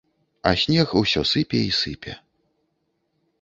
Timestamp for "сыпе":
1.33-1.61, 1.81-2.17